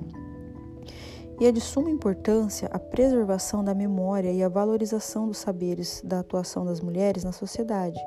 [1.39, 6.19] E é de suma importância a preservação da memória e a valorização dos saberes da
[6.19, 7.97] atuação das mulheres na sociedade,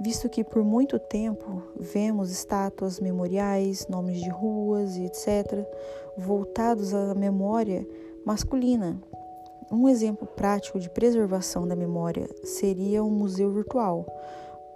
[0.00, 5.64] visto que por muito tempo vemos estátuas memoriais, nomes de ruas e etc.,
[6.16, 7.86] voltados à memória
[8.24, 8.98] masculina,
[9.72, 14.06] um exemplo prático de preservação da memória seria um museu virtual,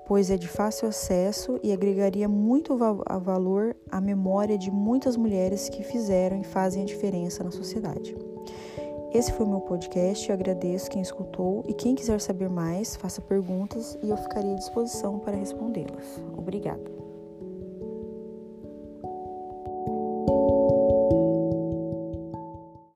[0.07, 5.83] pois é de fácil acesso e agregaria muito valor à memória de muitas mulheres que
[5.83, 8.17] fizeram e fazem a diferença na sociedade.
[9.13, 13.21] Esse foi o meu podcast, eu agradeço quem escutou e quem quiser saber mais, faça
[13.21, 16.23] perguntas e eu ficarei à disposição para respondê-las.
[16.37, 16.96] Obrigada.